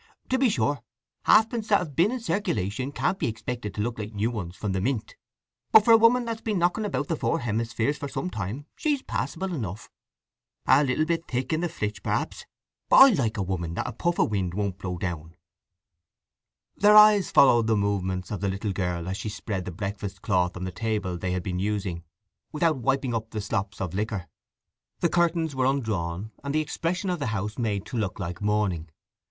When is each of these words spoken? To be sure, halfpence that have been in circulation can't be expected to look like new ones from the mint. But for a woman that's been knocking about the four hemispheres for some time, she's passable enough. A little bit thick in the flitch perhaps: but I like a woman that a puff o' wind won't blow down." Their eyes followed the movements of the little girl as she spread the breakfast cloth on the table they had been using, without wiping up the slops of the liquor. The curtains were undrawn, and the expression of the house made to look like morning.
To 0.29 0.39
be 0.39 0.49
sure, 0.49 0.81
halfpence 1.25 1.67
that 1.67 1.77
have 1.77 1.95
been 1.95 2.09
in 2.09 2.19
circulation 2.19 2.91
can't 2.91 3.19
be 3.19 3.27
expected 3.27 3.75
to 3.75 3.81
look 3.81 3.99
like 3.99 4.13
new 4.15 4.31
ones 4.31 4.55
from 4.55 4.71
the 4.71 4.81
mint. 4.81 5.15
But 5.71 5.85
for 5.85 5.91
a 5.91 5.97
woman 5.97 6.25
that's 6.25 6.41
been 6.41 6.57
knocking 6.57 6.85
about 6.85 7.07
the 7.07 7.15
four 7.15 7.41
hemispheres 7.41 7.99
for 7.99 8.07
some 8.07 8.31
time, 8.31 8.65
she's 8.75 9.03
passable 9.03 9.53
enough. 9.53 9.91
A 10.65 10.83
little 10.83 11.05
bit 11.05 11.27
thick 11.27 11.53
in 11.53 11.59
the 11.61 11.69
flitch 11.69 12.01
perhaps: 12.01 12.47
but 12.89 12.95
I 12.95 13.09
like 13.09 13.37
a 13.37 13.43
woman 13.43 13.75
that 13.75 13.85
a 13.85 13.91
puff 13.93 14.19
o' 14.19 14.23
wind 14.23 14.55
won't 14.55 14.79
blow 14.79 14.97
down." 14.97 15.35
Their 16.75 16.95
eyes 16.97 17.29
followed 17.29 17.67
the 17.67 17.77
movements 17.77 18.31
of 18.31 18.41
the 18.41 18.49
little 18.49 18.73
girl 18.73 19.07
as 19.07 19.17
she 19.17 19.29
spread 19.29 19.65
the 19.65 19.71
breakfast 19.71 20.23
cloth 20.23 20.57
on 20.57 20.63
the 20.63 20.71
table 20.71 21.15
they 21.15 21.33
had 21.33 21.43
been 21.43 21.59
using, 21.59 22.03
without 22.51 22.77
wiping 22.77 23.13
up 23.13 23.29
the 23.29 23.39
slops 23.39 23.79
of 23.79 23.91
the 23.91 23.97
liquor. 23.97 24.25
The 25.01 25.09
curtains 25.09 25.53
were 25.55 25.67
undrawn, 25.67 26.31
and 26.43 26.55
the 26.55 26.61
expression 26.61 27.11
of 27.11 27.19
the 27.19 27.27
house 27.27 27.59
made 27.59 27.85
to 27.85 27.97
look 27.97 28.19
like 28.19 28.41
morning. 28.41 28.89